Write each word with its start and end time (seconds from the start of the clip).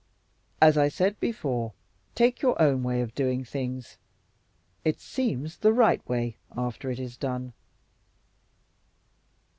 "As 0.59 0.79
I 0.79 0.87
said 0.87 1.19
before, 1.19 1.73
take 2.15 2.41
your 2.41 2.59
own 2.59 2.81
way 2.81 3.01
of 3.01 3.13
doing 3.13 3.43
things. 3.45 3.99
It 4.83 4.99
seems 4.99 5.57
the 5.57 5.71
right 5.73 6.03
way 6.09 6.37
after 6.57 6.89
it 6.89 6.99
is 6.99 7.17
done." 7.17 7.53